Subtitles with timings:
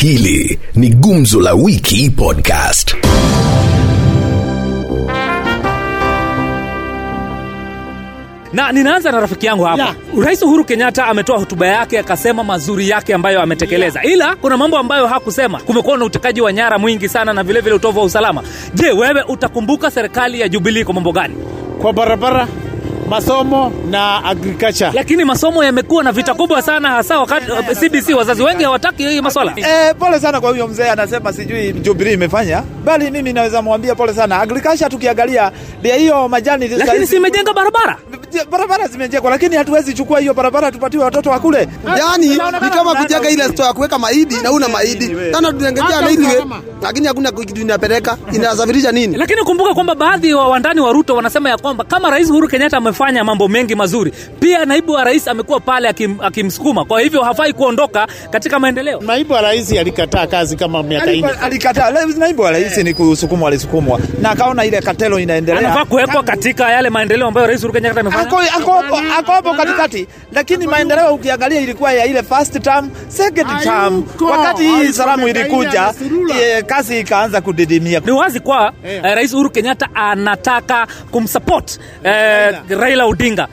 [0.00, 2.94] Hili ni Gumzo la Wiki Podcast.
[8.52, 9.82] na ninaanza na rafiki yangu hapa.
[9.82, 9.94] Yeah.
[10.24, 14.02] rais uhuru kenyatta ametoa hotuba yake akasema mazuri yake ambayo ametekeleza.
[14.02, 15.60] Ila kuna mambo ambayo hakusema.
[15.60, 18.42] Kumekuwa na utekaji wa nyara mwingi sana na vilevile utovu wa usalama.
[18.74, 21.34] Je wewe utakumbuka serikali ya jubilii kwa mambo gani?
[21.82, 22.48] Kwa barabara
[23.08, 24.90] masomo na agriculture.
[24.94, 27.46] Lakini masomo yamekuwa na vita kubwa sana hasa wakati
[27.80, 29.52] cbc wazazi wengi hawataki hii maswala.
[29.56, 34.14] Eh, pole sana kwa huyo mzee anasema sijui Jubilee imefanya, bali mimi naweza mwambia pole
[34.14, 34.40] sana.
[34.40, 37.96] Agriculture tukiangalia ndio hiyo majani lakini si imejenga barabara
[38.44, 41.68] barabara zimejengwa, lakini hatuwezi chukua hiyo barabara tupatiwe watoto wa kule.
[41.98, 45.08] Yani ni kama kujenga ile store ya kuweka mahidi na una mahidi.
[45.08, 46.42] Tena tunangejea railway
[46.82, 48.16] lakini hakuna kitu inapeleka.
[48.32, 49.16] Inasafirisha nini?
[49.16, 52.76] lakini kumbuka kwamba baadhi wa wandani wa ruto wanasema ya kwamba kama rais uhuru kenyatta
[52.76, 57.52] amefanya mambo mengi mazuri pia naibu wa rais amekuwa pale akim, akimsukuma kwa hivyo hafai
[57.52, 62.78] kuondoka katika maendeleo naibu wa rais alikataa kazi kama miaka ine Alikataa, naibu wa rais
[62.78, 65.60] ni kusukumwa, alisukumwa na akaona ile katelo inaendelea.
[65.60, 69.54] anafaa kuwekwa katika yale maendeleo ambayo rais uhuru kenyatta amefanya Ako ako ako, ako hapo
[69.54, 74.04] katikati, lakini maendeleo ukiangalia ilikuwa ya ile first term, second term.
[74.30, 75.94] Wakati hii salamu ilikuja,
[76.40, 78.00] eh, kazi ikaanza kudidimia.
[78.00, 83.06] ni wazi kwa eh, rais uhuru kenyatta anataka kumsupport eh, raila.
[83.06, 83.48] Odinga.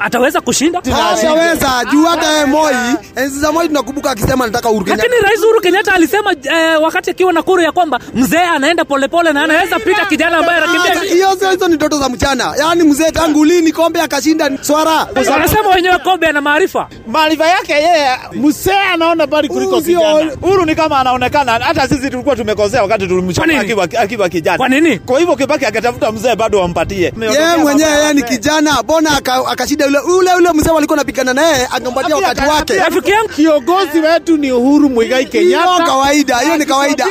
[0.00, 0.78] Ataweza kushinda?
[0.78, 2.74] Ataweza juu hata yeye Moi,
[3.16, 5.02] enzi za Moi tunakumbuka akisema anataka Uhuru Kenyatta.
[5.08, 9.42] lakini rais uhuru kenyatta alisema eh, wakati akiwa nakuru ya kwamba mzee anaenda polepole na
[9.44, 11.00] anaweza pita kijana ambaye anakimbia.
[11.14, 12.54] Hiyo sio hizo ni ndoto za mchana.
[12.58, 15.06] Yaani mzee tangu lini kombe akashinda swara?
[15.30, 20.74] wanasema wenyewe kobe ana maarifa Maarifa yake yeye msee anaona bali kuliko kijana Huru ni
[20.74, 24.56] kama anaonekana, hata sisi tulikuwa tumekosea wakati tulimchukua akiwa, akiwa kijana.
[24.58, 24.98] Kwa nini?
[24.98, 29.84] Kwa hivyo Kibaki akatafuta mzee bado ampatie Yeye mwenyewe yeye ni kijana, bona aka- akashinda
[29.84, 32.74] yule ule ule mzee walikuwa napigana naye angempatia wakati wake.
[32.74, 37.06] rafiki yangu kiongozi wetu ni uhuru mwigai Hiyo kawaida, hiyo ni kawaida.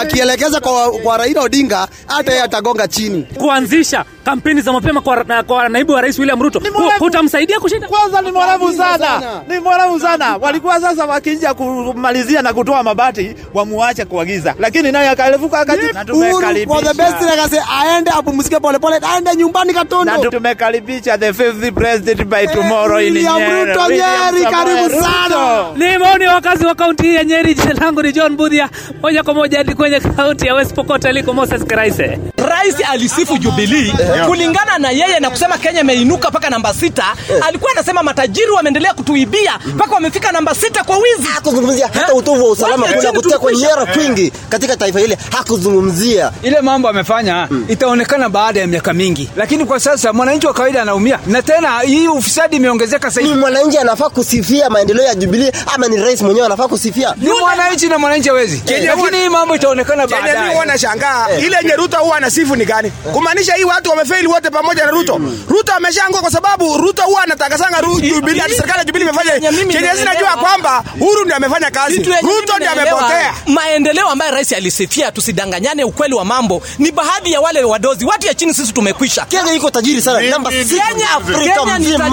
[0.00, 3.26] Akielekeza kwa, Raila Odinga hata yeye atagonga chini.
[3.38, 6.62] kuanzisha kampeni za mapema kwa, kwa naibu wa rais william ruto.
[6.98, 10.36] Hutamsaidia kushinda Kwanza ni mwerevu sana, ni mwerevu sana.
[10.36, 16.84] Walikuwa sasa wakija kumalizia na kutoa mabati wamuache kuagiza, lakini naye akaelevuka akati Uhuru for
[16.84, 19.72] the best legacy aende apumzike polepole, aende nyumbani
[20.04, 23.72] na tumekaribisha the fifth president by tomorrow in William Nyeri.
[23.74, 25.66] Ruto, Nyeri, karibu sana.
[25.76, 28.68] ni maoni ya wakazi wa kaunti ya nyeri jina langu ni john budhia
[29.02, 32.18] moja kwa moja hadi kwenye kaunti ya west pokot aliko moses Kiraise.
[32.48, 33.92] rais alisifu Jubilee
[34.26, 37.04] kulingana na yeye na kusema kenya imeinuka mpaka namba sita
[37.46, 41.28] alikuwa anasema matajiri wameendelea kutuibia mpaka wamefika namba sita kwa wizi.
[41.34, 43.76] Hakuzungumzia hata utovu wa usalama kuna chini kutia kwa tulikwisha.
[43.76, 46.32] nyara kwingi katika taifa hili hakuzungumzia.
[46.42, 51.18] Ile mambo amefanya itaonekana baada ya miaka mingi, lakini kwa sasa mwananchi wa kawaida anaumia,
[51.26, 56.22] na tena hii ufisadi imeongezeka ni mwananchi anafaa kusifia maendeleo ya jubilee ama ni rais
[56.22, 57.14] mwenyewe anafaa kusifia?
[57.16, 60.38] Ni mwananchi na mwananchi hawezi, lakini hii mambo itaonekana baadaye.
[60.38, 62.90] mimi huwa nashangaa ile yenye Ruto huwa anasifu ni gani?
[63.12, 65.20] Kumaanisha hii watu wamefeli wote pamoja na Ruto.
[65.48, 69.32] Ruto ameshaangua kwa sababu Ruto huwa Ru- Jubilee, ati serikali ya Jubilee imefanya.
[69.40, 69.96] Chenye naelewa.
[69.96, 71.96] sinajua kwamba Uhuru ndiye amefanya kazi.
[72.22, 73.34] Ruto ndiye amepotea.
[73.46, 78.34] maendeleo ambayo rais alisifia tusidanganyane ukweli wa mambo ni baadhi ya wale wadozi watu ya
[78.34, 82.10] chini sisi tumekwisha kenya iko tajiri sana namba 6 Kenya- afrika ni mzima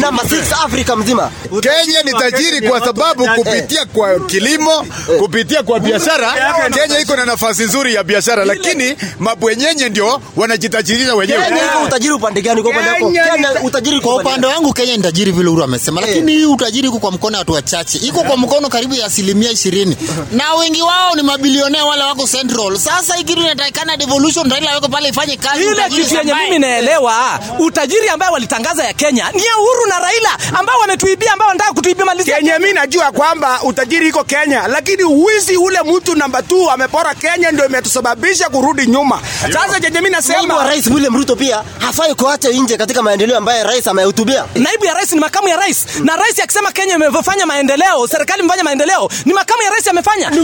[0.00, 1.30] namba 6 afrika mzima
[1.60, 4.86] Kenya ni tajiri kwa sababu kupitia kwa kilimo,
[5.18, 6.32] kupitia kwa biashara,
[6.70, 11.38] Kenya iko na nafasi nzuri ya biashara, lakini mabwenyenye ndio wanajitajirisha wenyewe.
[11.84, 13.10] Utajiri upande gani kwa upande wako?
[13.10, 16.98] Kenya utajiri Kwa upande wangu Kenya ni tajiri vile Uhuru amesema, lakini hii utajiri iko
[16.98, 19.96] kwa mkono watu wachache, iko kwa mkono karibu ya asilimia ishirini,
[20.38, 22.78] na wengi wao ni mabilionea wale wako Central.
[22.78, 25.62] Sasa hii kitu inatakikana devolution, Raila aweko pale ifanye kazi.
[25.64, 30.58] ile kitu yenye mimi naelewa utajiri ambao walitangaza ya kenya ni ya uhuru na raila
[30.58, 35.02] ambao wametuibia ambao wanataka kutuibia malizi ya Kenya mimi najua kwamba utajiri iko Kenya, lakini
[35.04, 39.20] uwizi ule mtu namba 2 amepora Kenya ndio imetusababisha kurudi nyuma.
[39.52, 43.86] Sasa chenye mimi nasema rais william ruto pia hafai kuacha nje katika maendeleo ambayo rais
[43.86, 45.86] amehutubia naibu ya rais ni makamu ya rais.
[46.04, 50.30] Na rais akisema kenya imefanya maendeleo serikali imefanya maendeleo ni makamu ya rais amefanya.
[50.30, 50.38] Ni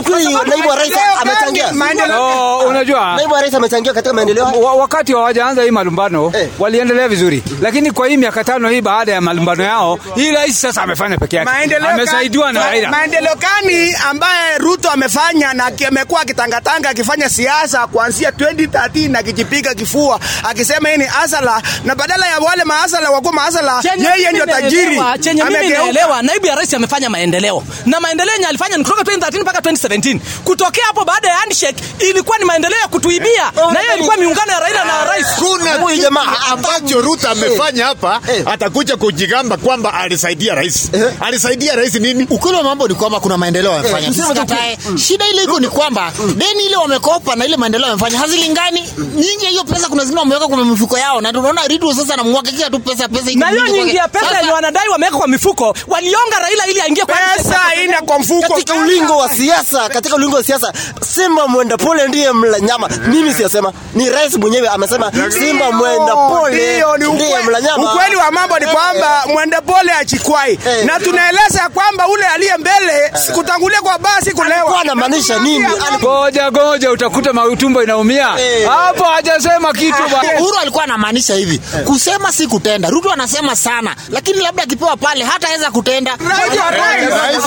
[0.50, 0.92] naibu wa rais
[1.22, 1.72] amechangia.
[1.72, 4.44] Maendeleo Oh, unajua naibu wa rais amechangia katika maendeleo.
[4.44, 6.48] wa, wakati hawajaanza hii malumbano Eh.
[6.58, 10.82] waliendelea vizuri, lakini kwa hii miaka tano hii baada ya malumbano yao, hii rais sasa
[10.82, 12.90] amefanya peke yake, amesaidiwa na Raila.
[12.90, 20.88] maendeleo gani ambaye Ruto amefanya na amekuwa akitangatanga akifanya siasa kuanzia 2013 akijipiga kifua akisema
[20.88, 23.82] hii ni maasala na badala ya wale maasala wakuwa maasala
[24.16, 25.00] yeye ndio tajiri.
[25.20, 27.62] chenye mimi naelewa naibu ya rais amefanya maendeleo.
[27.86, 32.38] Na maendeleo yenye alifanya ni kutoka 2013 mpaka 2017 kutokea hapo baada ya handshake ilikuwa
[32.38, 33.52] ni maendeleo ya kutuibia.
[33.72, 35.26] Na hiyo ilikuwa miungano ya raila na rais.
[35.38, 38.42] Kuna Huyu jamaa, ambacho Ruto amefanya hapa Eh.
[38.46, 40.90] atakuja kujigamba kwamba alisaidia rais.
[41.20, 42.26] Alisaidia rais nini?
[42.30, 44.78] ukweli wa mambo ni kwamba kuna maendeleo Eh, Tusikatae.
[45.06, 48.84] shida ile iko ni kwamba deni ile wamekopa na ile maendeleo yamefanya hazilingani.
[48.98, 52.70] Nyingi ya hiyo pesa kuna zingine wameweka kwa mifuko yao na tunaona Ruto sasa anamwagikia
[52.70, 56.66] tu pesa pesa na hiyo nyingi ya pesa yenye wanadai wameweka kwa mifuko walionga raila
[56.66, 58.48] ili aingie kwa pesa ina kwa mfuko.
[58.54, 60.72] katika ulingo wa siasa katika ulingo wa siasa
[61.14, 62.88] simba mwenda pole ndiye mla nyama.
[63.06, 63.72] Mimi siyasema.
[63.94, 66.82] Ni rais mwenyewe amesema simba mwenda pole
[67.14, 67.92] ndiye mla nyama.
[67.94, 70.84] Ukweli wa mambo ni kwamba mwenda pole achikwai Eh.
[70.84, 74.80] na tunaeleza kwamba ule aliye mbele kutangulia kwa basi kulewa.
[74.80, 75.66] Anamaanisha nini?
[76.00, 78.28] Goja goja, utakuta mautumbo inaumia.
[78.40, 78.68] Eh.
[78.68, 79.04] hapo.
[79.04, 80.22] Hajasema kitu ba.
[80.40, 82.90] Uhuru alikuwa anamaanisha hivi kusema si kutenda.
[82.90, 86.18] Ruto anasema sana, lakini labda akipewa pale hataweza kutenda.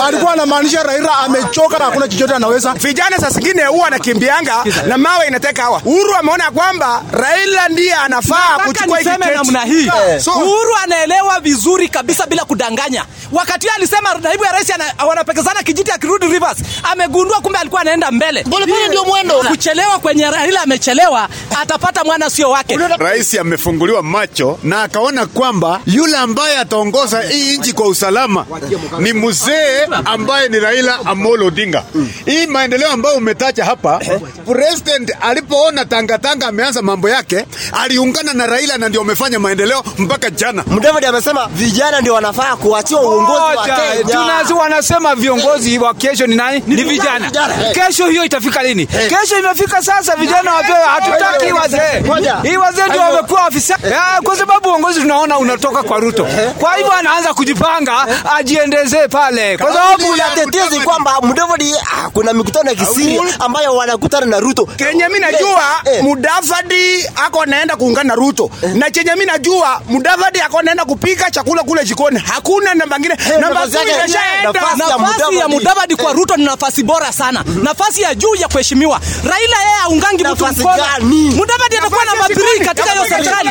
[0.08, 2.74] alikuwa anamaanisha Raila amechoka na hakuna chochote anaweza.
[2.74, 8.60] vijana saa zingine huwa anakimbianga na mawe inateka hawa uhuru ameona kwamba raila ndiye anafaa
[8.66, 9.30] kuchukua hiki kiti.
[9.36, 14.68] namna hii So, uhuru anaelewa vizuri kabisa bila kudanganya wakati yeye alisema naibu ya rais
[15.08, 16.58] wanapekezana kijiti akirudi rivers
[16.92, 19.36] amegundua kumbe alikuwa anaenda mbele Pole pole ndio mwendo.
[19.36, 21.30] kuchelewa kwenye raila amechelewa
[21.62, 27.74] atapata mwana sio wake Rais amefunguliwa macho na akaona kwamba yule ambaye ataongoza hii nchi
[27.74, 28.46] kwa usalama
[29.00, 31.84] ni mzee ambaye ni Raila Amolo Odinga.
[32.26, 34.00] Hii maendeleo ambayo umetaja hapa,
[34.52, 37.46] president alipoona tangatanga ameanza mambo yake,
[37.84, 40.64] aliungana na Raila na ndio amefanya maendeleo mpaka jana.
[40.68, 44.04] Mudavadi amesema vijana ndio wanafaa kuachiwa uongozi wa Kenya.
[44.12, 46.64] tunazi wanasema viongozi wa kesho ni nani?
[46.68, 47.26] Ni vijana.
[47.28, 47.54] vijana.
[47.74, 48.86] Kesho hiyo itafika lini?
[48.88, 50.78] Kesho imefika sasa, vijana wapewe.
[50.86, 52.04] Hatutaki wazee,
[52.50, 56.28] hii wazee ndio wamekuwa afisa, Ya, kwa sababu uongozi tunaona unatoka kwa Ruto.
[56.60, 62.70] Kwa hivyo anaanza kujipanga ajiendezee pale, kwa sababu kuna tetezi kwamba Mudavadi ah, kuna mikutano
[62.70, 64.66] ya kisiri ambayo wanakutana na Ruto.
[64.66, 66.04] kenye mimi najua Eh.
[66.04, 68.50] mudavadi ako naenda kuungana na ruto.
[68.74, 72.20] Na chenye mimi najua mudavadi ako naenda kupika chakula kule jikoni.
[72.20, 74.52] Hakuna namba ngine namba nafasi imeshaenda.
[74.52, 75.96] nafasi ya Mudavadi.
[75.96, 77.44] kwa ruto ni nafasi bora sana.
[77.64, 79.00] Nafasi ya juu ya kuheshimiwa.
[79.24, 80.84] Raila yeye aungangi mtu mkono.
[81.36, 83.50] mudavadi atakuwa namba 3 katika hiyo serikali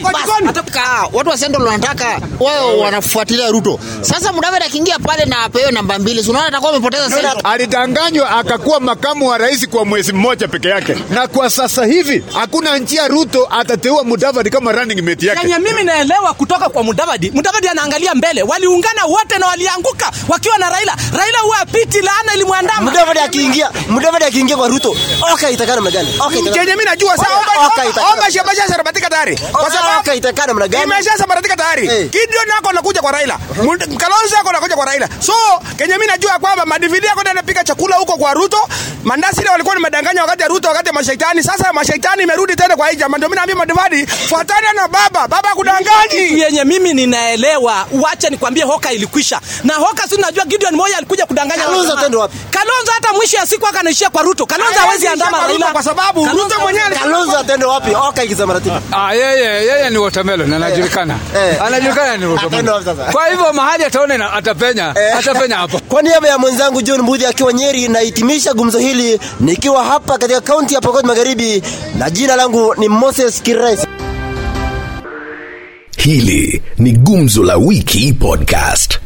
[0.48, 3.80] Ataka, watu wa Central wanataka wao wanafuatilia Ruto.
[4.00, 7.40] Sasa Mudavadi akiingia pale na apewe namba mbili, si unaona atakuwa amepoteza Central.
[7.44, 12.78] Alidanganywa akakuwa makamu wa rais kwa mwezi mmoja peke yake, na kwa sasa hivi hakuna
[12.78, 15.40] njia Ruto atateua Mudavadi kama running mate yake.
[15.46, 17.30] yenye mimi naelewa kutoka kwa Mudavadi.
[17.30, 20.96] Mudavadi anaangalia mbele, waliungana wote na walianguka wakiwa na Raila.
[21.18, 22.80] Raila huwa apiti, laana ilimwandama.
[22.90, 24.96] Mudavadi akiingia, Mudavadi akiingia kwa Ruto,
[25.32, 26.08] okay, itakana namna gani?
[26.20, 26.52] Oka itakana.
[26.64, 28.12] chenye mi najua saa Oka omba- itakana.
[28.12, 30.84] omba shabasha sarabatika tayari kwa sababu Oka itakana namna gani?
[30.84, 32.10] imesha sambaratika tayari Eh.
[32.10, 35.32] Gideon nako anakuja kwa Raila Mund- Kalonzo yako anakuja kwa Raila so
[35.76, 37.22] kenye mimi najua kwamba madividi yako
[37.62, 38.58] ndio chakula huko kwa Ruto
[39.04, 42.88] mandasi ile walikuwa nimedanganya wakati ya Ruto wakati ya mashaitani sasa mashaitani imerudi tena kwa
[42.88, 47.86] hii jamaa ndio mimi naambia madivadi fuatana na baba baba Kitu kudanganyi yenye mimi ninaelewa,
[48.00, 52.38] wacha nikwambie, hoka ilikwisha na hoka, si najua Gideon Moyo alikuja kudanganya Kalonzo Tendo wapi?
[52.50, 54.46] Kalonzo hata mwisho ya siku akanaishia kwa Ruto.
[54.46, 57.94] Kalonzo hawezi andama Raila kwa sababu Ruto mwenyewe Kalonzo tendo wapi?
[58.08, 58.80] Oka ikisambaratika.
[58.92, 61.18] Ah, yeye yeye ni watermelon anajulikana.
[61.36, 61.62] Eh.
[61.62, 62.84] Anajulikana ni watermelon.
[63.12, 65.78] Kwa hivyo mahali ataona atapenya, atapenya hapo.
[65.88, 70.74] Kwa niaba ya mwenzangu John Mbudhi akiwa Nyeri, nahitimisha gumzo hili nikiwa hapa katika kaunti
[70.74, 71.62] ya Pokot Magharibi,
[71.98, 73.80] na jina langu ni Moses Kirais.
[75.96, 78.98] Hili ni Gumzo la Wiki Podcast.